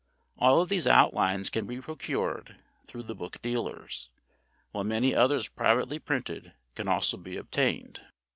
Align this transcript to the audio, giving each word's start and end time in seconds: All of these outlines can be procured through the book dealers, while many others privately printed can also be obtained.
All 0.39 0.59
of 0.61 0.69
these 0.69 0.87
outlines 0.87 1.51
can 1.51 1.67
be 1.67 1.79
procured 1.79 2.57
through 2.87 3.03
the 3.03 3.13
book 3.13 3.39
dealers, 3.43 4.09
while 4.71 4.83
many 4.83 5.13
others 5.13 5.47
privately 5.47 5.99
printed 5.99 6.53
can 6.73 6.87
also 6.87 7.17
be 7.17 7.37
obtained. 7.37 8.01